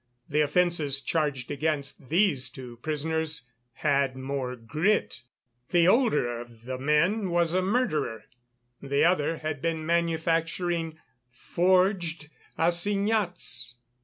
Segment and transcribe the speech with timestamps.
[0.27, 5.21] The offences charged against these two prisoners had more grit;
[5.69, 8.23] the older of the men was a murderer,
[8.81, 10.97] the other had been manufacturing
[11.29, 13.75] forged assignats.